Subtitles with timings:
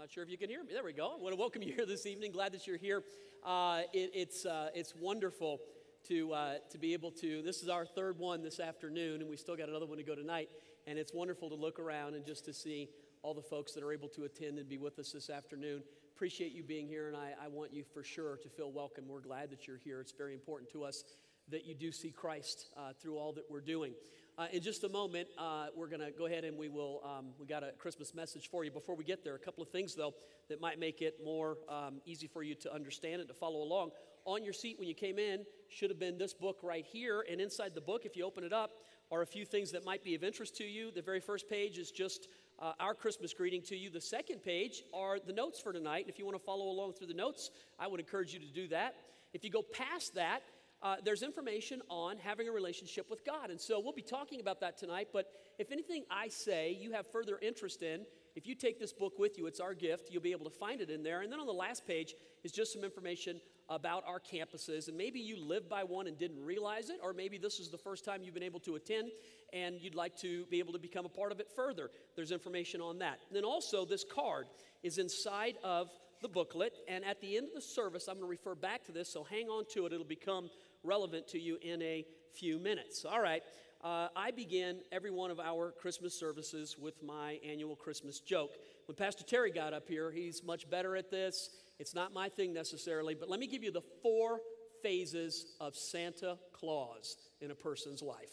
[0.00, 0.72] Not sure if you can hear me.
[0.72, 1.12] There we go.
[1.12, 2.32] I want to welcome you here this evening.
[2.32, 3.02] Glad that you're here.
[3.44, 5.60] Uh, it, it's, uh, it's wonderful
[6.08, 7.42] to, uh, to be able to.
[7.42, 10.14] This is our third one this afternoon, and we still got another one to go
[10.14, 10.48] tonight.
[10.86, 12.88] And it's wonderful to look around and just to see
[13.20, 15.82] all the folks that are able to attend and be with us this afternoon.
[16.16, 19.04] Appreciate you being here, and I, I want you for sure to feel welcome.
[19.06, 20.00] We're glad that you're here.
[20.00, 21.04] It's very important to us
[21.50, 23.92] that you do see Christ uh, through all that we're doing.
[24.40, 27.26] Uh, in just a moment, uh, we're going to go ahead and we will, um,
[27.38, 28.70] we got a Christmas message for you.
[28.70, 30.14] Before we get there, a couple of things, though,
[30.48, 33.90] that might make it more um, easy for you to understand and to follow along.
[34.24, 37.22] On your seat when you came in should have been this book right here.
[37.30, 38.70] And inside the book, if you open it up,
[39.12, 40.90] are a few things that might be of interest to you.
[40.90, 42.28] The very first page is just
[42.58, 43.90] uh, our Christmas greeting to you.
[43.90, 46.04] The second page are the notes for tonight.
[46.04, 48.46] And if you want to follow along through the notes, I would encourage you to
[48.46, 48.94] do that.
[49.34, 50.44] If you go past that,
[50.82, 53.50] uh, there's information on having a relationship with God.
[53.50, 55.08] And so we'll be talking about that tonight.
[55.12, 55.26] But
[55.58, 59.36] if anything I say you have further interest in, if you take this book with
[59.36, 60.10] you, it's our gift.
[60.10, 61.20] You'll be able to find it in there.
[61.20, 62.14] And then on the last page
[62.44, 64.88] is just some information about our campuses.
[64.88, 67.78] And maybe you live by one and didn't realize it, or maybe this is the
[67.78, 69.10] first time you've been able to attend
[69.52, 71.90] and you'd like to be able to become a part of it further.
[72.16, 73.18] There's information on that.
[73.28, 74.46] And then also, this card
[74.82, 76.74] is inside of the booklet.
[76.88, 79.24] And at the end of the service, I'm going to refer back to this, so
[79.24, 79.92] hang on to it.
[79.92, 80.50] It'll become
[80.82, 83.04] relevant to you in a few minutes.
[83.04, 83.42] All right.
[83.82, 88.50] Uh, I begin every one of our Christmas services with my annual Christmas joke.
[88.86, 91.48] When Pastor Terry got up here, he's much better at this.
[91.78, 94.40] It's not my thing necessarily, but let me give you the four
[94.82, 98.30] phases of Santa Claus in a person's life.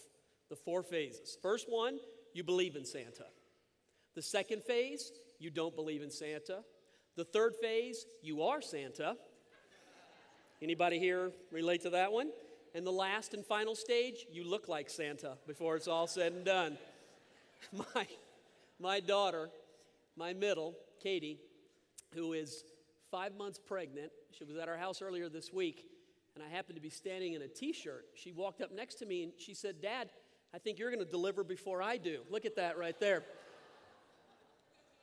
[0.50, 1.38] The four phases.
[1.42, 2.00] First one,
[2.34, 3.26] you believe in Santa.
[4.16, 6.60] The second phase, you don't believe in Santa.
[7.16, 9.16] The third phase, you are Santa.
[10.62, 12.30] Anybody here relate to that one?
[12.74, 16.46] And the last and final stage, you look like Santa before it's all said and
[16.46, 16.78] done.
[17.96, 18.08] My,
[18.80, 19.50] my daughter,
[20.16, 21.40] my middle, Katie,
[22.14, 22.64] who is
[23.10, 25.86] five months pregnant, she was at our house earlier this week,
[26.36, 28.06] and I happened to be standing in a t shirt.
[28.14, 30.12] She walked up next to me and she said, Dad,
[30.54, 32.22] I think you're going to deliver before I do.
[32.30, 33.24] Look at that right there.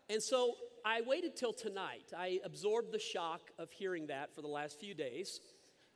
[0.09, 0.55] And so
[0.87, 2.13] I waited till tonight.
[2.17, 5.41] I absorbed the shock of hearing that for the last few days.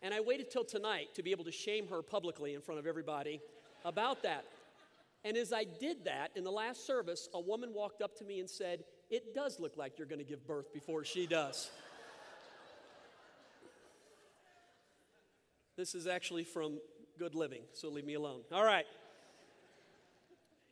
[0.00, 2.86] And I waited till tonight to be able to shame her publicly in front of
[2.86, 3.42] everybody
[3.84, 4.46] about that.
[5.24, 8.40] And as I did that in the last service, a woman walked up to me
[8.40, 11.70] and said, It does look like you're going to give birth before she does.
[15.76, 16.78] this is actually from
[17.18, 18.40] Good Living, so leave me alone.
[18.52, 18.86] All right.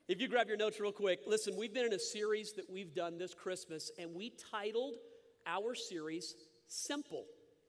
[0.08, 2.94] If you grab your notes real quick, listen, we've been in a series that we've
[2.94, 4.94] done this Christmas, and we titled
[5.48, 6.36] our series
[6.68, 7.24] Simple.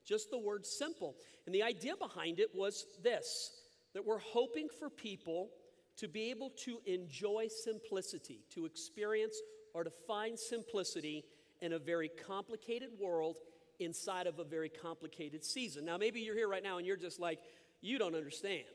[0.06, 1.16] Just the word simple.
[1.48, 3.50] And the idea behind it was this
[3.96, 5.50] that we're hoping for people
[5.98, 9.42] to be able to enjoy simplicity, to experience
[9.74, 11.26] or to find simplicity
[11.62, 13.38] in a very complicated world
[13.80, 15.86] inside of a very complicated season.
[15.86, 17.40] Now, maybe you're here right now and you're just like,
[17.82, 18.66] you don't understand.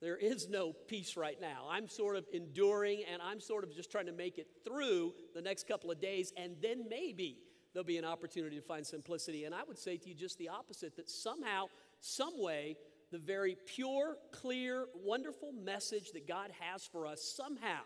[0.00, 1.66] There is no peace right now.
[1.70, 5.40] I'm sort of enduring and I'm sort of just trying to make it through the
[5.40, 7.38] next couple of days, and then maybe
[7.72, 9.44] there'll be an opportunity to find simplicity.
[9.44, 11.66] And I would say to you just the opposite that somehow,
[12.00, 12.76] some way,
[13.10, 17.80] the very pure, clear, wonderful message that God has for us, somehow,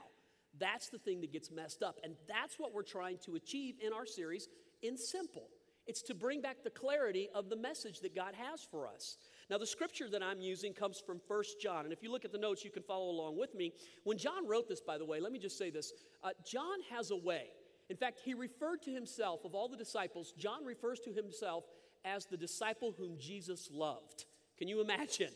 [0.59, 1.98] that's the thing that gets messed up.
[2.03, 4.48] And that's what we're trying to achieve in our series
[4.82, 5.48] in Simple.
[5.87, 9.16] It's to bring back the clarity of the message that God has for us.
[9.50, 11.84] Now, the scripture that I'm using comes from First John.
[11.84, 13.72] And if you look at the notes, you can follow along with me.
[14.04, 17.10] When John wrote this, by the way, let me just say this uh, John has
[17.10, 17.46] a way.
[17.88, 21.64] In fact, he referred to himself, of all the disciples, John refers to himself
[22.04, 24.26] as the disciple whom Jesus loved.
[24.56, 25.32] Can you imagine?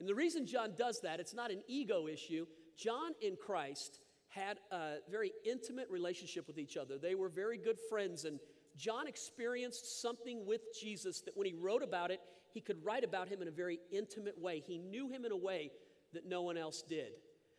[0.00, 2.46] And the reason John does that, it's not an ego issue.
[2.78, 6.96] John in Christ had a very intimate relationship with each other.
[6.96, 8.40] They were very good friends, and
[8.76, 12.20] John experienced something with Jesus that when he wrote about it,
[12.54, 14.62] he could write about him in a very intimate way.
[14.64, 15.72] He knew him in a way
[16.12, 17.12] that no one else did.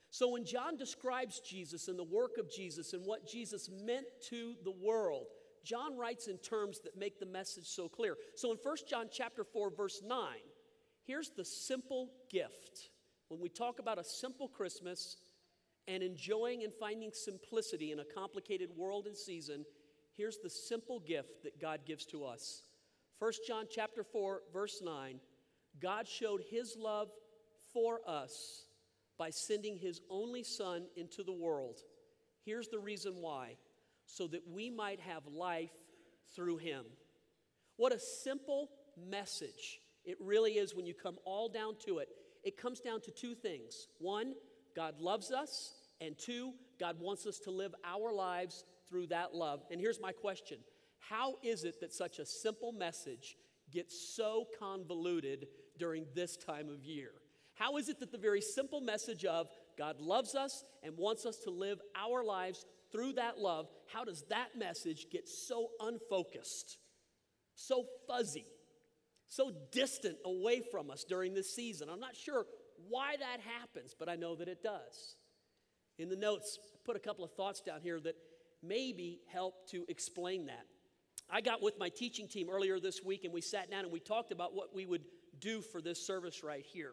[0.10, 4.56] So when John describes Jesus and the work of Jesus and what Jesus meant to
[4.64, 5.26] the world,
[5.66, 8.16] John writes in terms that make the message so clear.
[8.36, 10.20] So in 1 John chapter 4 verse 9,
[11.06, 12.91] here's the simple gift.
[13.28, 15.18] When we talk about a simple Christmas
[15.88, 19.66] and enjoying and finding simplicity in a complicated world and season,
[20.16, 22.64] here's the simple gift that God gives to us.
[23.20, 25.20] 1 John chapter 4 verse 9,
[25.82, 27.09] God showed his love
[27.73, 28.66] for us
[29.17, 31.79] by sending his only son into the world.
[32.44, 33.58] Here's the reason why
[34.06, 35.73] so that we might have life
[36.35, 36.85] through him.
[37.78, 42.09] What a simple message it really is when you come all down to it.
[42.44, 44.34] It comes down to two things one,
[44.76, 49.64] God loves us, and two, God wants us to live our lives through that love.
[49.72, 50.59] And here's my question
[51.09, 53.37] How is it that such a simple message
[53.72, 55.47] gets so convoluted
[55.78, 57.11] during this time of year?
[57.55, 59.47] How is it that the very simple message of
[59.78, 64.23] God loves us and wants us to live our lives through that love, how does
[64.29, 66.78] that message get so unfocused,
[67.55, 68.46] so fuzzy,
[69.28, 71.90] so distant away from us during this season?
[71.90, 72.46] I'm not sure
[72.87, 75.17] why that happens, but I know that it does.
[75.97, 78.16] In the notes, I put a couple of thoughts down here that
[78.63, 80.66] maybe help to explain that.
[81.30, 84.00] I got with my teaching team earlier this week and we sat down and we
[84.00, 85.04] talked about what we would
[85.40, 86.92] do for this service right here.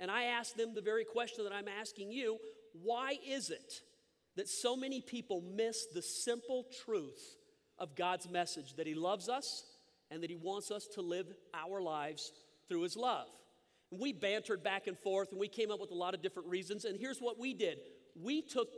[0.00, 2.38] And I asked them the very question that I'm asking you
[2.82, 3.80] why is it
[4.36, 7.36] that so many people miss the simple truth
[7.78, 9.64] of God's message that He loves us
[10.10, 12.32] and that He wants us to live our lives
[12.68, 13.26] through His love?
[13.90, 16.48] And we bantered back and forth and we came up with a lot of different
[16.48, 16.84] reasons.
[16.84, 17.78] And here's what we did
[18.20, 18.68] we took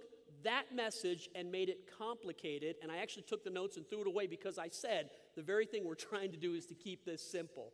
[0.45, 2.77] that message and made it complicated.
[2.83, 5.67] And I actually took the notes and threw it away because I said the very
[5.67, 7.73] thing we're trying to do is to keep this simple.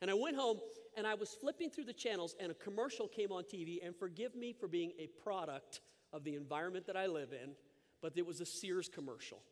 [0.00, 0.58] And I went home
[0.96, 3.84] and I was flipping through the channels and a commercial came on TV.
[3.84, 5.80] And forgive me for being a product
[6.12, 7.50] of the environment that I live in,
[8.00, 9.42] but it was a Sears commercial.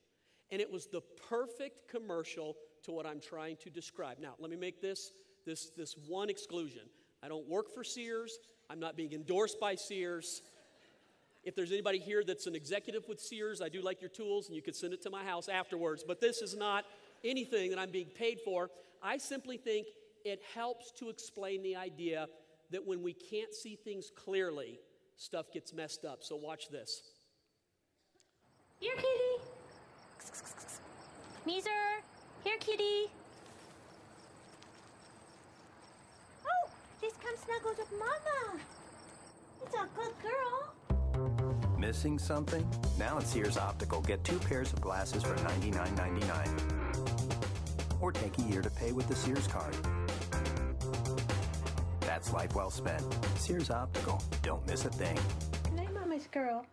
[0.51, 4.19] And it was the perfect commercial to what I'm trying to describe.
[4.21, 5.13] Now, let me make this,
[5.45, 6.83] this, this one exclusion.
[7.23, 8.39] I don't work for Sears.
[8.71, 10.43] I'm not being endorsed by Sears.
[11.47, 14.57] If there's anybody here that's an executive with Sears, I do like your tools and
[14.57, 16.05] you could send it to my house afterwards.
[16.07, 16.85] But this is not
[17.25, 18.69] anything that I'm being paid for.
[19.01, 19.87] I simply think
[20.25, 22.27] it helps to explain the idea
[22.73, 24.81] that when we can't see things clearly,
[25.17, 26.25] stuff gets messed up.
[26.25, 27.01] So watch this.
[28.81, 29.45] Here, kitty.
[31.47, 32.03] Meezer,
[32.43, 33.09] here, kitty.
[36.45, 38.61] Oh, please come snuggle with mama.
[39.65, 40.75] It's a good girl.
[41.79, 42.67] Missing something?
[42.99, 48.01] Now at Sears Optical, get two pairs of glasses for $99.99.
[48.01, 49.77] Or take a year to pay with the Sears card.
[52.01, 53.05] That's life well spent.
[53.37, 54.23] Sears Optical.
[54.43, 55.19] Don't miss a thing.
[55.65, 56.65] Good night, mama's girl.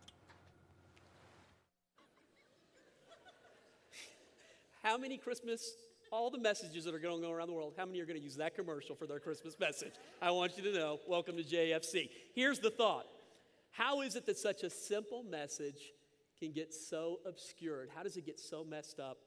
[4.82, 5.74] How many Christmas,
[6.10, 8.18] all the messages that are going to go around the world, how many are going
[8.18, 9.92] to use that commercial for their Christmas message?
[10.22, 12.08] I want you to know, welcome to JFC.
[12.34, 13.04] Here's the thought
[13.74, 15.92] How is it that such a simple message
[16.38, 17.88] can get so obscured?
[17.92, 19.18] How does it get so messed up?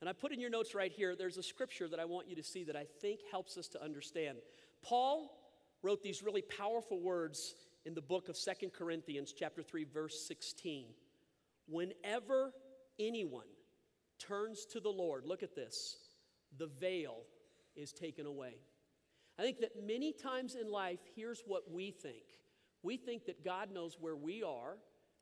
[0.00, 2.34] And I put in your notes right here, there's a scripture that I want you
[2.34, 4.38] to see that I think helps us to understand.
[4.82, 5.38] Paul
[5.80, 7.54] wrote these really powerful words
[7.84, 10.86] in the book of Second Corinthians, chapter 3, verse 16.
[11.68, 12.52] Whenever
[12.98, 13.46] anyone
[14.18, 15.98] turns to the Lord, look at this,
[16.58, 17.18] the veil
[17.76, 18.56] is taken away.
[19.38, 22.24] I think that many times in life, here's what we think
[22.84, 24.76] we think that God knows where we are,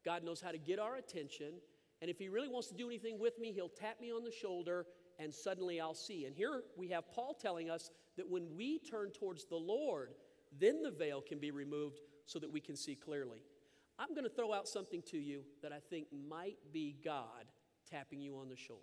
[0.04, 1.54] God knows how to get our attention,
[2.02, 4.32] and if He really wants to do anything with me, He'll tap me on the
[4.32, 4.86] shoulder
[5.18, 6.26] and suddenly I'll see.
[6.26, 10.14] And here we have Paul telling us that when we turn towards the Lord,
[10.58, 13.38] then the veil can be removed so that we can see clearly.
[13.98, 17.44] I'm going to throw out something to you that I think might be God
[17.88, 18.82] tapping you on the shoulder.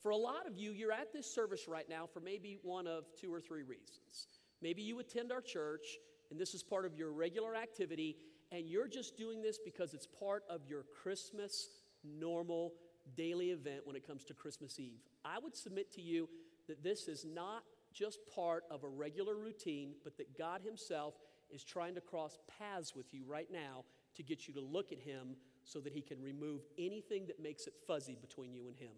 [0.00, 3.04] For a lot of you, you're at this service right now for maybe one of
[3.20, 4.28] two or three reasons.
[4.62, 5.98] Maybe you attend our church
[6.30, 8.16] and this is part of your regular activity,
[8.52, 11.68] and you're just doing this because it's part of your Christmas
[12.04, 12.74] normal
[13.16, 15.00] daily event when it comes to Christmas Eve.
[15.24, 16.28] I would submit to you
[16.68, 21.14] that this is not just part of a regular routine, but that God Himself
[21.50, 23.84] is trying to cross paths with you right now
[24.16, 27.66] to get you to look at Him so that He can remove anything that makes
[27.66, 28.92] it fuzzy between you and Him.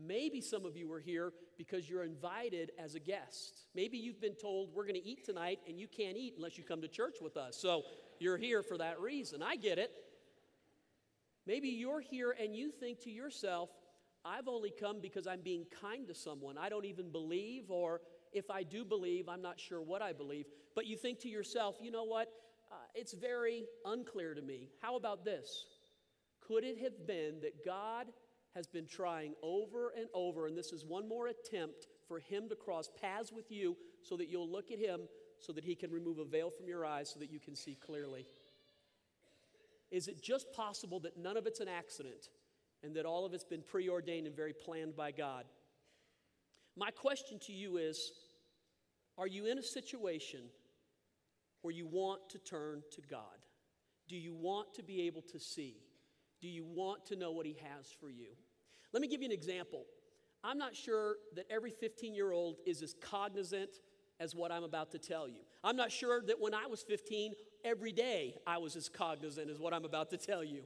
[0.00, 3.66] Maybe some of you are here because you're invited as a guest.
[3.74, 6.64] Maybe you've been told, we're going to eat tonight, and you can't eat unless you
[6.64, 7.56] come to church with us.
[7.56, 7.82] So
[8.18, 9.42] you're here for that reason.
[9.42, 9.90] I get it.
[11.46, 13.70] Maybe you're here and you think to yourself,
[14.24, 16.56] I've only come because I'm being kind to someone.
[16.58, 18.00] I don't even believe, or
[18.32, 20.46] if I do believe, I'm not sure what I believe.
[20.74, 22.28] But you think to yourself, you know what?
[22.70, 24.68] Uh, it's very unclear to me.
[24.80, 25.64] How about this?
[26.46, 28.06] Could it have been that God
[28.54, 32.56] has been trying over and over, and this is one more attempt for Him to
[32.56, 35.00] cross paths with you so that you'll look at Him
[35.38, 37.76] so that He can remove a veil from your eyes so that you can see
[37.76, 38.26] clearly?
[39.90, 42.28] Is it just possible that none of it's an accident?
[42.82, 45.44] and that all of it's been preordained and very planned by God.
[46.76, 48.12] My question to you is
[49.18, 50.40] Are you in a situation
[51.62, 53.22] where you want to turn to God?
[54.08, 55.76] Do you want to be able to see?
[56.40, 58.28] Do you want to know what He has for you?
[58.92, 59.84] Let me give you an example.
[60.42, 63.70] I'm not sure that every 15 year old is as cognizant
[64.18, 65.40] as what I'm about to tell you.
[65.62, 67.32] I'm not sure that when I was 15,
[67.64, 70.62] every day I was as cognizant as what I'm about to tell you.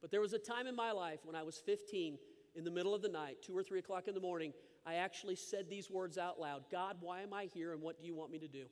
[0.00, 2.18] But there was a time in my life when I was 15
[2.54, 4.52] in the middle of the night, two or three o'clock in the morning,
[4.86, 8.06] I actually said these words out loud God, why am I here and what do
[8.06, 8.64] you want me to do?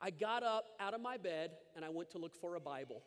[0.00, 3.02] I got up out of my bed and I went to look for a Bible.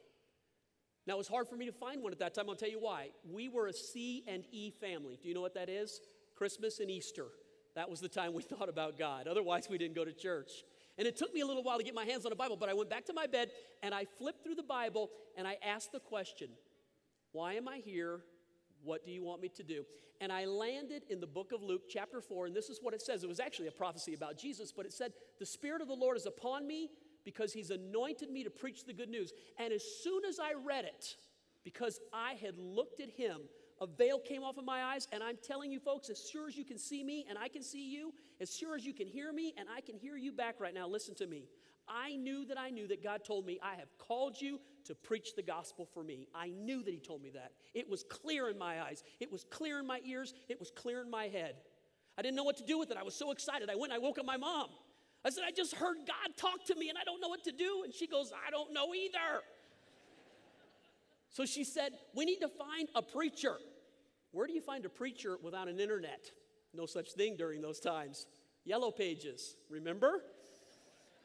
[1.07, 2.45] Now, it was hard for me to find one at that time.
[2.49, 3.09] I'll tell you why.
[3.29, 5.17] We were a C and E family.
[5.21, 5.99] Do you know what that is?
[6.35, 7.27] Christmas and Easter.
[7.75, 9.27] That was the time we thought about God.
[9.27, 10.51] Otherwise, we didn't go to church.
[10.97, 12.69] And it took me a little while to get my hands on a Bible, but
[12.69, 13.49] I went back to my bed
[13.81, 16.49] and I flipped through the Bible and I asked the question
[17.31, 18.21] Why am I here?
[18.83, 19.85] What do you want me to do?
[20.19, 23.01] And I landed in the book of Luke, chapter 4, and this is what it
[23.01, 23.23] says.
[23.23, 26.15] It was actually a prophecy about Jesus, but it said, The Spirit of the Lord
[26.15, 26.89] is upon me
[27.25, 29.33] because He's anointed me to preach the good news.
[29.57, 31.15] And as soon as I read it,
[31.63, 33.41] because I had looked at Him,
[33.79, 36.55] a veil came off of my eyes, and I'm telling you, folks, as sure as
[36.55, 39.33] you can see me and I can see you, as sure as you can hear
[39.33, 41.45] me and I can hear you back right now, listen to me.
[41.87, 45.35] I knew that I knew that God told me, I have called you to preach
[45.35, 46.27] the gospel for me.
[46.33, 47.53] I knew that He told me that.
[47.73, 51.01] It was clear in my eyes, it was clear in my ears, it was clear
[51.01, 51.55] in my head.
[52.17, 52.97] I didn't know what to do with it.
[52.97, 53.69] I was so excited.
[53.69, 54.67] I went I woke up my mom.
[55.23, 57.51] I said, I just heard God talk to me and I don't know what to
[57.51, 57.83] do.
[57.83, 59.43] And she goes, I don't know either.
[61.29, 63.57] so she said, We need to find a preacher.
[64.31, 66.31] Where do you find a preacher without an internet?
[66.73, 68.25] No such thing during those times.
[68.63, 70.23] Yellow pages, remember?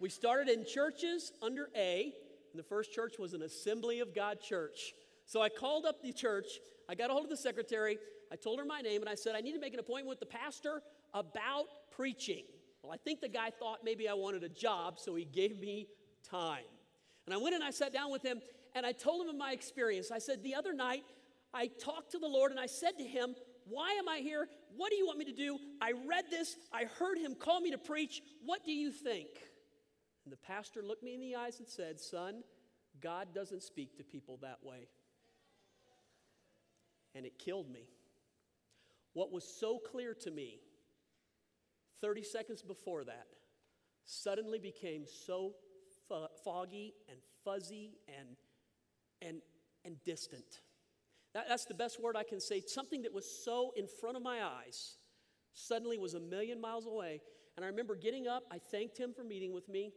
[0.00, 2.12] We started in churches under A,
[2.52, 4.92] and the first church was an Assembly of God church.
[5.24, 6.46] So I called up the church,
[6.88, 7.98] I got a hold of the secretary,
[8.32, 10.20] I told her my name, and I said, I need to make an appointment with
[10.20, 10.82] the pastor
[11.14, 12.44] about preaching.
[12.90, 15.88] I think the guy thought maybe I wanted a job, so he gave me
[16.28, 16.64] time.
[17.26, 18.40] And I went and I sat down with him,
[18.74, 20.10] and I told him of my experience.
[20.10, 21.02] I said, The other night,
[21.52, 23.34] I talked to the Lord, and I said to him,
[23.66, 24.48] Why am I here?
[24.76, 25.58] What do you want me to do?
[25.80, 28.22] I read this, I heard him call me to preach.
[28.44, 29.28] What do you think?
[30.24, 32.42] And the pastor looked me in the eyes and said, Son,
[33.00, 34.88] God doesn't speak to people that way.
[37.14, 37.88] And it killed me.
[39.14, 40.60] What was so clear to me
[42.00, 43.26] 30 seconds before that
[44.04, 45.52] suddenly became so
[46.08, 48.36] fo- foggy and fuzzy and,
[49.20, 49.42] and,
[49.84, 50.60] and distant.
[51.34, 52.62] That, that's the best word I can say.
[52.66, 54.96] Something that was so in front of my eyes
[55.52, 57.20] suddenly was a million miles away.
[57.56, 59.92] And I remember getting up, I thanked him for meeting with me,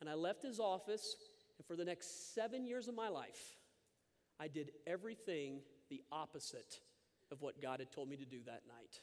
[0.00, 1.16] and I left his office,
[1.58, 3.56] and for the next seven years of my life,
[4.40, 6.80] I did everything the opposite
[7.30, 9.00] of what God had told me to do that night.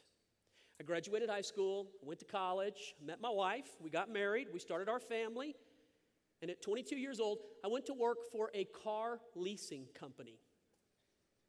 [0.80, 4.88] I graduated high school, went to college, met my wife, we got married, we started
[4.88, 5.54] our family,
[6.40, 10.40] and at 22 years old, I went to work for a car leasing company.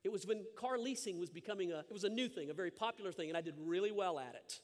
[0.03, 2.71] It was when car leasing was becoming a it was a new thing, a very
[2.71, 4.59] popular thing, and I did really well at it.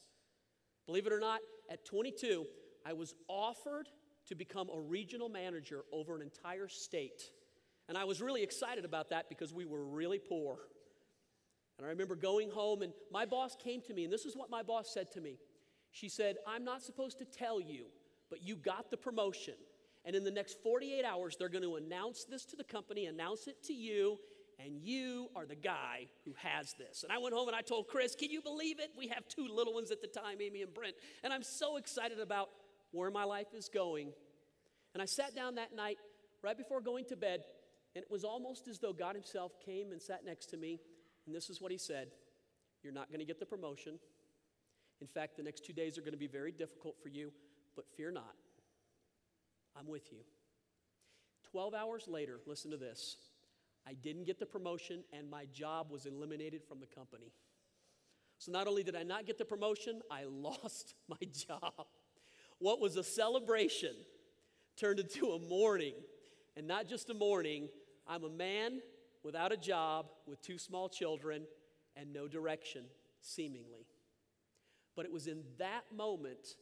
[0.86, 1.40] Believe it or not,
[1.72, 2.46] at 22,
[2.86, 3.88] I was offered
[4.28, 7.22] to become a regional manager over an entire state.
[7.88, 10.58] And I was really excited about that because we were really poor.
[11.78, 14.50] And I remember going home, and my boss came to me, and this is what
[14.50, 15.38] my boss said to me.
[15.92, 17.86] She said, I'm not supposed to tell you,
[18.30, 19.54] but you got the promotion.
[20.06, 23.48] And in the next 48 hours, they're going to announce this to the company, announce
[23.48, 24.18] it to you,
[24.60, 27.04] and you are the guy who has this.
[27.04, 28.90] And I went home and I told Chris, Can you believe it?
[28.98, 30.96] We have two little ones at the time, Amy and Brent.
[31.24, 32.50] And I'm so excited about
[32.92, 34.14] where my life is going.
[34.94, 35.98] And I sat down that night
[36.42, 37.42] right before going to bed,
[37.96, 40.80] and it was almost as though God Himself came and sat next to me.
[41.28, 42.08] And this is what He said
[42.82, 44.00] You're not going to get the promotion.
[45.00, 47.32] In fact, the next two days are going to be very difficult for you,
[47.76, 48.34] but fear not.
[49.80, 50.22] I'm with you.
[51.52, 53.18] 12 hours later, listen to this.
[53.88, 57.32] I didn't get the promotion, and my job was eliminated from the company.
[58.40, 61.86] So not only did I not get the promotion, I lost my job.
[62.58, 63.94] What was a celebration
[64.78, 65.94] turned into a mourning.
[66.56, 67.70] And not just a mourning,
[68.08, 68.80] I'm a man
[69.24, 71.44] without a job with two small children
[71.96, 72.86] and no direction,
[73.22, 73.88] seemingly.
[74.96, 76.56] But it was in that moment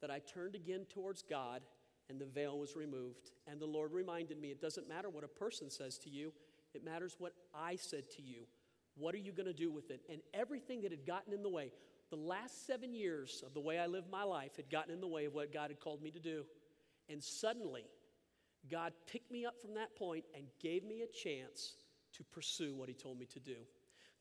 [0.00, 1.62] that I turned again towards God
[2.08, 3.30] and the veil was removed.
[3.46, 6.32] And the Lord reminded me it doesn't matter what a person says to you,
[6.74, 8.44] it matters what I said to you.
[8.96, 10.00] What are you going to do with it?
[10.10, 11.70] And everything that had gotten in the way,
[12.10, 15.06] the last seven years of the way I lived my life had gotten in the
[15.06, 16.44] way of what God had called me to do.
[17.08, 17.84] And suddenly,
[18.70, 21.74] God picked me up from that point and gave me a chance
[22.16, 23.56] to pursue what He told me to do.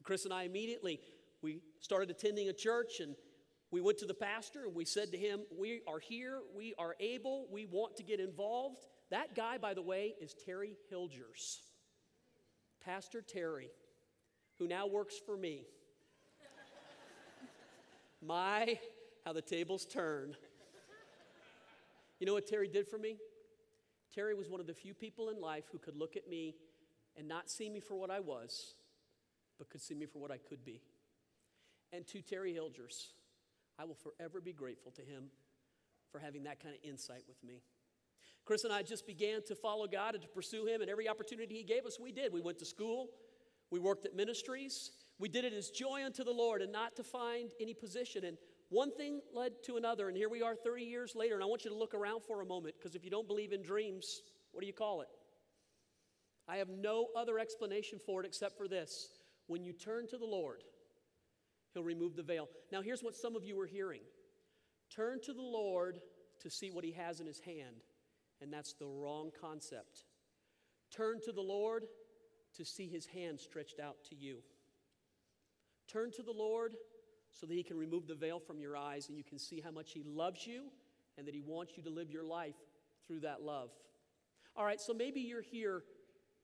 [0.03, 1.00] Chris and I immediately
[1.41, 3.15] we started attending a church and
[3.72, 6.41] we went to the pastor and we said to him, "We are here.
[6.56, 7.48] We are able.
[7.51, 11.60] We want to get involved." That guy, by the way, is Terry Hilgers.
[12.84, 13.70] Pastor Terry,
[14.58, 15.65] who now works for me.
[18.22, 18.79] My,
[19.25, 20.36] how the tables turn.
[22.20, 23.17] You know what Terry did for me?
[24.13, 26.56] Terry was one of the few people in life who could look at me
[27.17, 28.75] and not see me for what I was,
[29.57, 30.81] but could see me for what I could be.
[31.93, 33.07] and to Terry Hilgers.
[33.79, 35.29] I will forever be grateful to him
[36.12, 37.62] for having that kind of insight with me.
[38.45, 41.55] Chris and I just began to follow God and to pursue Him, and every opportunity
[41.55, 42.31] He gave us, we did.
[42.31, 43.09] We went to school,
[43.71, 47.03] we worked at ministries, we did it as joy unto the Lord and not to
[47.03, 48.24] find any position.
[48.24, 48.38] And
[48.69, 51.36] one thing led to another, and here we are 30 years later.
[51.36, 53.51] And I want you to look around for a moment because if you don't believe
[53.51, 54.21] in dreams,
[54.51, 55.07] what do you call it?
[56.48, 59.10] I have no other explanation for it except for this.
[59.48, 60.63] When you turn to the Lord,
[61.74, 62.48] He'll remove the veil.
[62.72, 64.01] Now, here's what some of you are hearing
[64.89, 66.00] turn to the Lord
[66.42, 67.84] to see what He has in His hand,
[68.42, 70.06] and that's the wrong concept.
[70.96, 71.86] Turn to the Lord
[72.56, 74.38] to see His hand stretched out to you.
[75.88, 76.75] Turn to the Lord
[77.32, 79.72] so that He can remove the veil from your eyes and you can see how
[79.72, 80.63] much He loves you
[81.18, 82.56] and that He wants you to live your life
[83.08, 83.70] through that love.
[84.56, 85.84] All right, so maybe you're here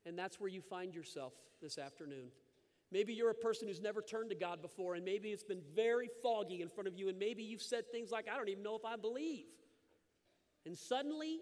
[0.06, 1.32] and that's where you find yourself
[1.62, 2.28] this afternoon.
[2.92, 6.08] Maybe you're a person who's never turned to God before, and maybe it's been very
[6.22, 8.76] foggy in front of you, and maybe you've said things like, I don't even know
[8.76, 9.46] if I believe.
[10.66, 11.40] And suddenly,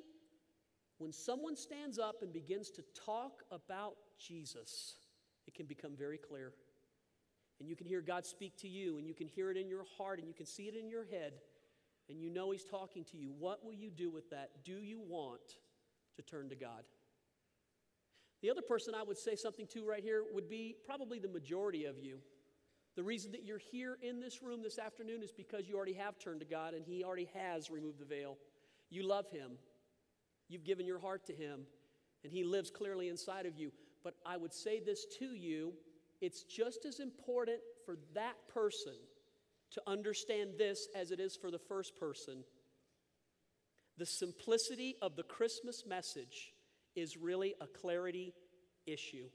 [0.98, 4.94] when someone stands up and begins to talk about Jesus,
[5.46, 6.52] it can become very clear.
[7.60, 9.84] And you can hear God speak to you, and you can hear it in your
[9.98, 11.34] heart, and you can see it in your head,
[12.08, 13.32] and you know He's talking to you.
[13.38, 14.64] What will you do with that?
[14.64, 15.58] Do you want
[16.16, 16.84] to turn to God?
[18.42, 21.84] The other person I would say something to right here would be probably the majority
[21.84, 22.18] of you.
[22.96, 26.18] The reason that you're here in this room this afternoon is because you already have
[26.18, 28.36] turned to God and He already has removed the veil.
[28.90, 29.52] You love Him,
[30.48, 31.60] you've given your heart to Him,
[32.24, 33.72] and He lives clearly inside of you.
[34.04, 35.72] But I would say this to you
[36.20, 38.94] it's just as important for that person
[39.72, 42.44] to understand this as it is for the first person.
[43.98, 46.52] The simplicity of the Christmas message
[46.94, 48.34] is really a clarity
[48.86, 49.26] issue.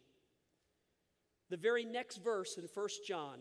[1.49, 3.39] The very next verse in 1 John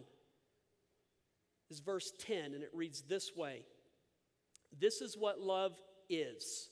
[1.71, 3.63] is verse 10, and it reads this way
[4.79, 5.73] This is what love
[6.09, 6.71] is.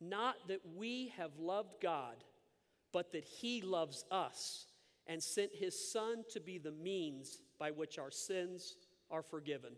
[0.00, 2.16] Not that we have loved God,
[2.92, 4.66] but that He loves us
[5.06, 8.76] and sent his Son to be the means by which our sins
[9.10, 9.72] are forgiven.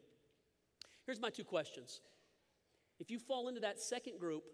[1.06, 2.00] Here's my two questions.
[3.00, 4.44] If you fall into that second group,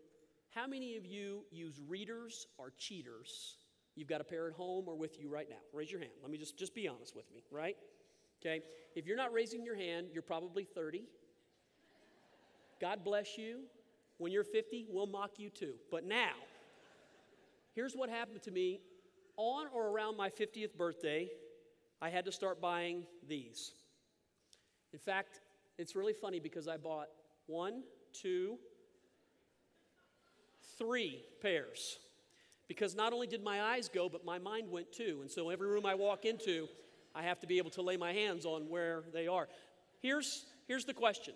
[0.51, 3.57] how many of you use readers or cheaters?
[3.95, 5.57] You've got a pair at home or with you right now.
[5.73, 6.13] Raise your hand.
[6.23, 7.77] Let me just, just be honest with me, right?
[8.41, 8.63] Okay.
[8.95, 11.05] If you're not raising your hand, you're probably 30.
[12.81, 13.61] God bless you.
[14.19, 15.75] When you're 50, we'll mock you too.
[15.91, 16.33] But now,
[17.75, 18.81] here's what happened to me
[19.37, 21.29] on or around my 50th birthday,
[22.03, 23.73] I had to start buying these.
[24.93, 25.41] In fact,
[25.79, 27.09] it's really funny because I bought
[27.47, 27.83] one,
[28.13, 28.59] two,
[30.79, 31.99] three pairs.
[32.69, 35.19] Because not only did my eyes go, but my mind went too.
[35.23, 36.69] And so every room I walk into,
[37.15, 39.49] I have to be able to lay my hands on where they are.
[40.01, 41.35] Here's, here's the question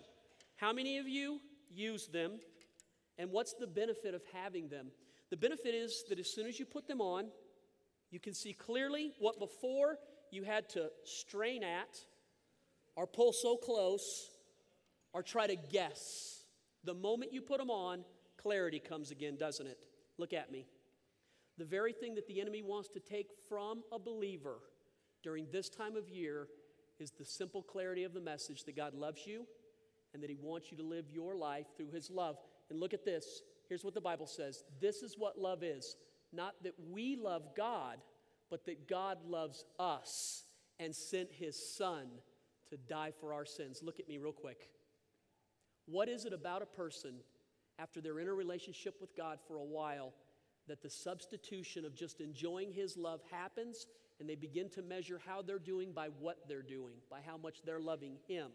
[0.55, 2.39] How many of you use them?
[3.17, 4.87] And what's the benefit of having them?
[5.29, 7.27] The benefit is that as soon as you put them on,
[8.11, 9.97] you can see clearly what before
[10.31, 11.99] you had to strain at
[12.95, 14.29] or pull so close
[15.13, 16.43] or try to guess.
[16.83, 18.03] The moment you put them on,
[18.45, 19.87] clarity comes again, doesn't it?
[20.19, 20.67] Look at me.
[21.57, 24.59] The very thing that the enemy wants to take from a believer
[25.23, 26.47] during this time of year
[26.99, 29.47] is the simple clarity of the message that God loves you
[30.13, 32.37] and that He wants you to live your life through His love.
[32.69, 33.41] And look at this.
[33.67, 35.95] Here's what the Bible says this is what love is
[36.31, 37.97] not that we love God,
[38.51, 40.43] but that God loves us
[40.79, 42.05] and sent his son
[42.69, 43.79] to die for our sins.
[43.81, 44.69] Look at me real quick.
[45.87, 47.15] What is it about a person
[47.79, 50.13] after they're in a relationship with God for a while
[50.67, 53.85] that the substitution of just enjoying his love happens
[54.19, 57.61] and they begin to measure how they're doing by what they're doing, by how much
[57.65, 58.47] they're loving him,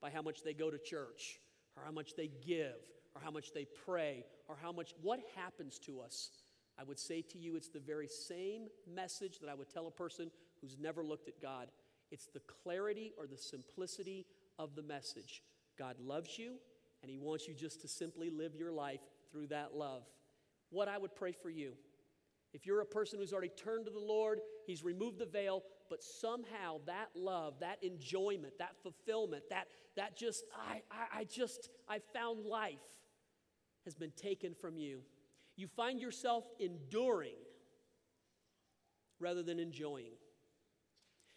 [0.00, 1.40] by how much they go to church,
[1.76, 2.76] or how much they give,
[3.14, 6.30] or how much they pray, or how much what happens to us
[6.78, 9.90] I would say to you, it's the very same message that I would tell a
[9.90, 11.68] person who's never looked at God.
[12.10, 14.26] It's the clarity or the simplicity
[14.58, 15.42] of the message.
[15.78, 16.54] God loves you,
[17.06, 20.02] and He wants you just to simply live your life through that love.
[20.70, 21.74] What I would pray for you
[22.52, 26.02] if you're a person who's already turned to the Lord, He's removed the veil, but
[26.02, 32.00] somehow that love, that enjoyment, that fulfillment, that, that just, I, I, I just, I
[32.12, 32.74] found life
[33.84, 35.02] has been taken from you
[35.56, 37.38] you find yourself enduring
[39.18, 40.12] rather than enjoying.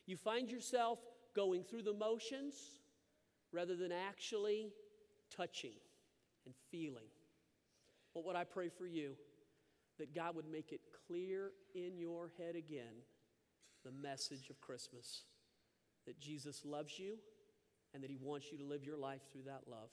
[0.06, 1.00] You find yourself
[1.36, 2.56] going through the motions
[3.54, 4.74] rather than actually
[5.36, 5.74] touching
[6.46, 7.08] and feeling.
[8.14, 9.14] But what I pray for you,
[9.98, 13.04] that God would make it clear in your head again
[13.84, 15.24] the message of Christmas
[16.06, 17.18] that Jesus loves you
[17.94, 19.90] and that He wants you to live your life through that love.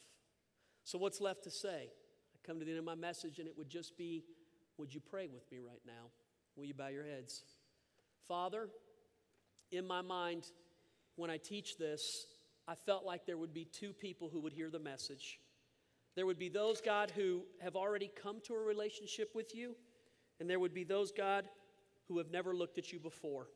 [0.85, 1.89] So, what's left to say?
[1.89, 4.25] I come to the end of my message, and it would just be
[4.79, 6.11] would you pray with me right now?
[6.55, 7.43] Will you bow your heads?
[8.29, 8.69] Father,
[9.73, 10.45] in my mind,
[11.17, 12.27] when I teach this,
[12.69, 15.39] I felt like there would be two people who would hear the message.
[16.17, 19.77] There would be those, God, who have already come to a relationship with you,
[20.41, 21.47] and there would be those, God,
[22.09, 23.49] who have never looked at you before.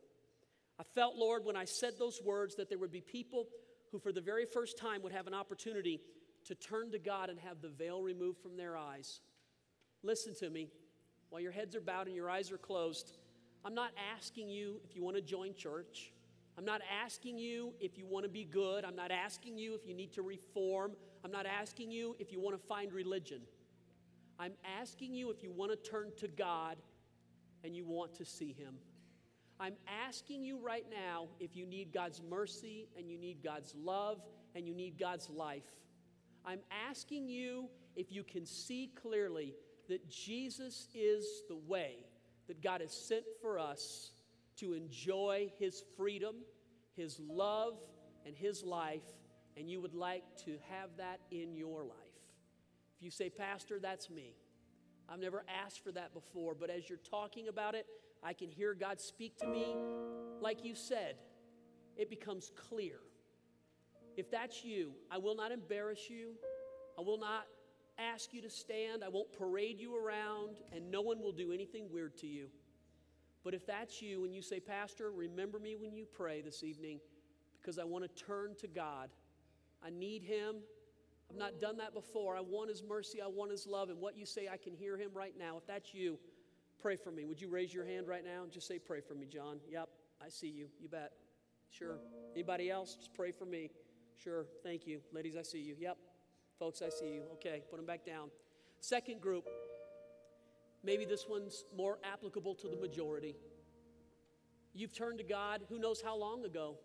[0.78, 3.48] I felt, Lord, when I said those words, that there would be people
[3.90, 6.00] who, for the very first time, would have an opportunity
[6.46, 9.20] to turn to God and have the veil removed from their eyes.
[10.02, 10.68] Listen to me.
[11.28, 13.12] While your heads are bowed and your eyes are closed,
[13.64, 16.12] I'm not asking you if you want to join church.
[16.60, 18.84] I'm not asking you if you want to be good.
[18.84, 20.92] I'm not asking you if you need to reform.
[21.24, 23.40] I'm not asking you if you want to find religion.
[24.38, 26.76] I'm asking you if you want to turn to God
[27.64, 28.74] and you want to see Him.
[29.58, 29.72] I'm
[30.06, 34.20] asking you right now if you need God's mercy and you need God's love
[34.54, 35.78] and you need God's life.
[36.44, 39.54] I'm asking you if you can see clearly
[39.88, 42.04] that Jesus is the way
[42.48, 44.10] that God has sent for us
[44.60, 46.36] to enjoy His freedom,
[46.96, 47.74] His love,
[48.26, 49.02] and His life,
[49.56, 51.96] and you would like to have that in your life.
[52.96, 54.34] If you say, Pastor, that's me.
[55.08, 57.86] I've never asked for that before, but as you're talking about it,
[58.22, 59.74] I can hear God speak to me.
[60.40, 61.16] Like you said,
[61.96, 63.00] it becomes clear.
[64.16, 66.34] If that's you, I will not embarrass you.
[66.98, 67.46] I will not
[67.98, 69.02] ask you to stand.
[69.04, 72.48] I won't parade you around, and no one will do anything weird to you.
[73.42, 77.00] But if that's you and you say, Pastor, remember me when you pray this evening
[77.60, 79.10] because I want to turn to God.
[79.84, 80.56] I need Him.
[81.30, 82.36] I've not done that before.
[82.36, 83.22] I want His mercy.
[83.22, 83.88] I want His love.
[83.88, 85.56] And what you say, I can hear Him right now.
[85.56, 86.18] If that's you,
[86.80, 87.26] Pray for me.
[87.26, 89.58] Would you raise your hand right now and just say, Pray for me, John?
[89.70, 89.88] Yep,
[90.24, 90.68] I see you.
[90.80, 91.12] You bet.
[91.68, 91.98] Sure.
[92.34, 92.96] Anybody else?
[92.96, 93.70] Just pray for me.
[94.16, 94.46] Sure.
[94.64, 95.00] Thank you.
[95.12, 95.76] Ladies, I see you.
[95.78, 95.98] Yep.
[96.58, 97.22] Folks, I see you.
[97.34, 98.30] Okay, put them back down.
[98.80, 99.44] Second group,
[100.82, 103.36] maybe this one's more applicable to the majority.
[104.72, 106.78] You've turned to God who knows how long ago.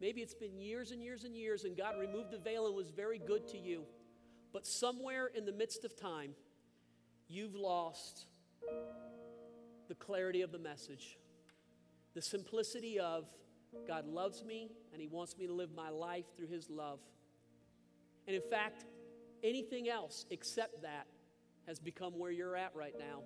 [0.00, 2.90] Maybe it's been years and years and years, and God removed the veil and was
[2.90, 3.84] very good to you.
[4.52, 6.32] But somewhere in the midst of time,
[7.28, 8.26] you've lost
[9.88, 11.18] the clarity of the message,
[12.14, 13.26] the simplicity of
[13.86, 17.00] God loves me and He wants me to live my life through His love.
[18.26, 18.84] And in fact,
[19.42, 21.06] anything else except that
[21.66, 23.22] has become where you're at right now.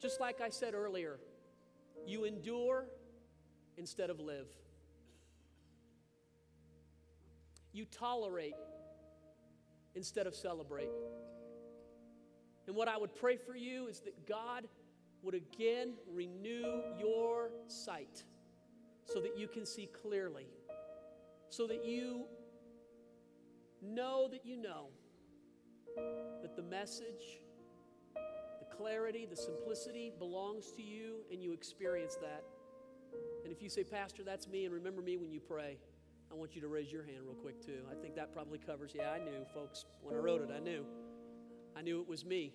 [0.00, 1.18] Just like I said earlier,
[2.06, 2.86] you endure
[3.76, 4.48] instead of live.
[7.72, 8.54] You tolerate
[9.94, 10.90] instead of celebrate.
[12.66, 14.66] And what I would pray for you is that God
[15.22, 18.24] would again renew your sight
[19.06, 20.46] so that you can see clearly,
[21.48, 22.24] so that you
[23.82, 24.88] know that you know
[26.42, 27.40] that the message,
[28.76, 32.44] clarity, the simplicity belongs to you and you experience that.
[33.44, 35.78] And if you say, Pastor, that's me, and remember me when you pray,
[36.30, 37.84] I want you to raise your hand real quick too.
[37.90, 38.92] I think that probably covers.
[38.94, 39.84] Yeah, I knew, folks.
[40.02, 40.84] When I wrote it, I knew.
[41.76, 42.52] I knew it was me.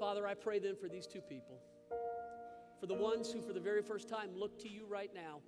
[0.00, 1.60] Father, I pray then for these two people.
[2.80, 5.40] For the ones who, for the very first time, look to you right now,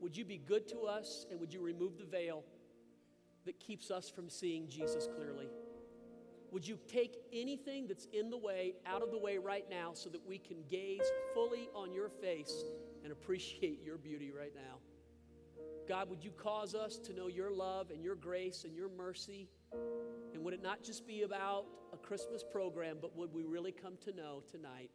[0.00, 2.44] would you be good to us and would you remove the veil
[3.44, 5.48] that keeps us from seeing Jesus clearly?
[6.50, 10.08] Would you take anything that's in the way out of the way right now so
[10.10, 12.64] that we can gaze fully on your face
[13.02, 14.78] and appreciate your beauty right now?
[15.86, 19.48] God, would you cause us to know your love and your grace and your mercy?
[20.34, 23.94] And would it not just be about a Christmas program, but would we really come
[24.04, 24.90] to know tonight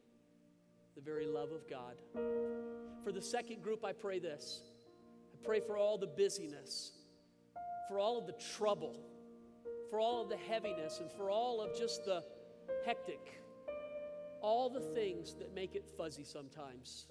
[0.96, 1.96] the very love of God?
[3.04, 4.62] For the second group, I pray this
[5.34, 6.92] I pray for all the busyness,
[7.88, 9.00] for all of the trouble,
[9.94, 12.24] for all of the heaviness, and for all of just the
[12.84, 13.44] hectic,
[14.42, 17.06] all the things that make it fuzzy sometimes,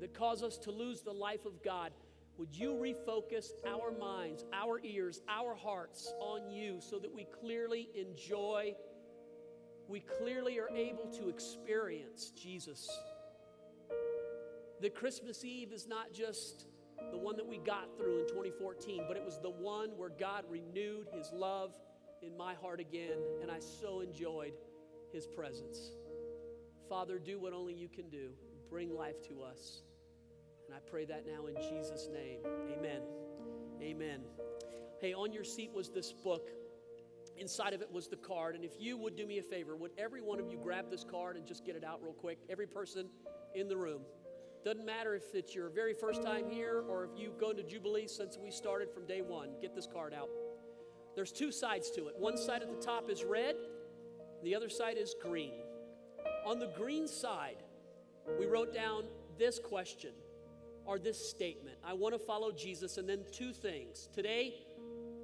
[0.00, 1.92] that cause us to lose the life of God
[2.38, 7.90] would you refocus our minds, our ears, our hearts on you so that we clearly
[7.94, 8.74] enjoy,
[9.86, 12.88] we clearly are able to experience Jesus?
[14.80, 16.68] That Christmas Eve is not just
[17.10, 20.44] the one that we got through in 2014, but it was the one where God
[20.48, 21.74] renewed his love
[22.22, 24.52] in my heart again, and I so enjoyed
[25.12, 25.92] his presence.
[26.88, 28.30] Father, do what only you can do.
[28.70, 29.82] Bring life to us.
[30.66, 32.40] And I pray that now in Jesus' name.
[32.76, 33.00] Amen.
[33.80, 34.20] Amen.
[35.00, 36.50] Hey, on your seat was this book.
[37.36, 38.54] Inside of it was the card.
[38.54, 41.04] And if you would do me a favor, would every one of you grab this
[41.04, 42.38] card and just get it out real quick?
[42.50, 43.08] Every person
[43.54, 44.02] in the room.
[44.64, 48.08] Doesn't matter if it's your very first time here or if you've gone to Jubilee
[48.08, 49.50] since we started from day one.
[49.62, 50.28] Get this card out.
[51.18, 52.14] There's two sides to it.
[52.16, 53.56] One side at the top is red,
[54.44, 55.50] the other side is green.
[56.46, 57.56] On the green side,
[58.38, 59.02] we wrote down
[59.36, 60.12] this question
[60.84, 64.08] or this statement I want to follow Jesus, and then two things.
[64.14, 64.54] Today,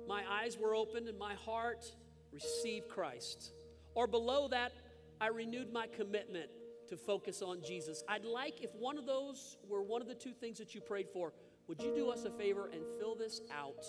[0.09, 1.89] my eyes were opened and my heart
[2.33, 3.53] received Christ.
[3.95, 4.73] Or below that,
[5.21, 6.51] I renewed my commitment
[6.89, 8.03] to focus on Jesus.
[8.09, 11.07] I'd like, if one of those were one of the two things that you prayed
[11.13, 11.33] for,
[11.69, 13.87] would you do us a favor and fill this out?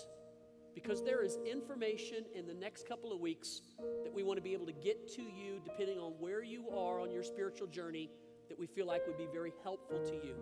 [0.76, 3.62] Because there is information in the next couple of weeks
[4.04, 7.00] that we want to be able to get to you, depending on where you are
[7.00, 8.10] on your spiritual journey,
[8.50, 10.36] that we feel like would be very helpful to you.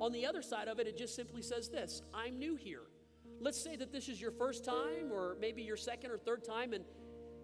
[0.00, 2.82] On the other side of it, it just simply says this I'm new here.
[3.40, 6.74] Let's say that this is your first time, or maybe your second or third time,
[6.74, 6.84] and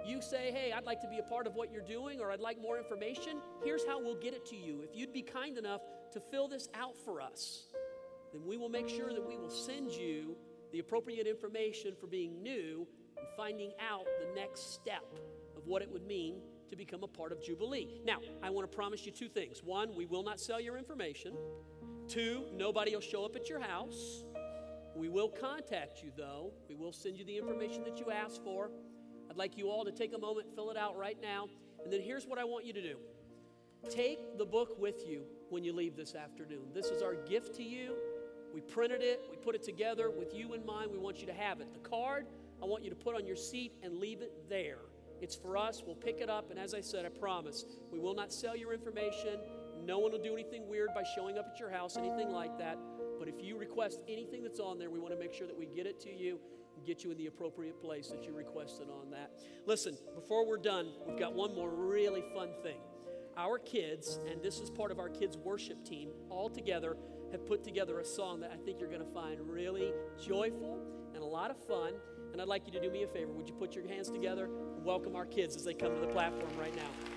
[0.06, 2.40] you say, Hey, I'd like to be a part of what you're doing, or I'd
[2.40, 3.40] like more information.
[3.64, 4.82] Here's how we'll get it to you.
[4.82, 5.80] If you'd be kind enough
[6.12, 7.64] to fill this out for us,
[8.34, 10.36] then we will make sure that we will send you
[10.72, 15.18] the appropriate information for being new and finding out the next step
[15.56, 18.00] of what it would mean to become a part of Jubilee.
[18.04, 19.62] Now, I want to promise you two things.
[19.62, 21.34] One, we will not sell your information.
[22.08, 24.24] Two, nobody will show up at your house.
[24.96, 26.52] We will contact you, though.
[26.68, 28.70] We will send you the information that you asked for.
[29.28, 31.48] I'd like you all to take a moment, fill it out right now.
[31.84, 32.96] And then here's what I want you to do
[33.88, 36.68] take the book with you when you leave this afternoon.
[36.74, 37.94] This is our gift to you.
[38.52, 40.90] We printed it, we put it together with you in mind.
[40.90, 41.72] We want you to have it.
[41.72, 42.26] The card,
[42.62, 44.78] I want you to put on your seat and leave it there.
[45.20, 45.82] It's for us.
[45.86, 46.50] We'll pick it up.
[46.50, 49.38] And as I said, I promise, we will not sell your information.
[49.84, 52.78] No one will do anything weird by showing up at your house, anything like that.
[53.18, 55.66] But if you request anything that's on there, we want to make sure that we
[55.66, 56.38] get it to you
[56.76, 59.30] and get you in the appropriate place that you requested on that.
[59.66, 62.78] Listen, before we're done, we've got one more really fun thing.
[63.36, 66.96] Our kids, and this is part of our kids' worship team, all together
[67.32, 70.78] have put together a song that I think you're going to find really joyful
[71.14, 71.94] and a lot of fun.
[72.32, 73.32] And I'd like you to do me a favor.
[73.32, 76.06] Would you put your hands together and welcome our kids as they come to the
[76.08, 77.09] platform right now?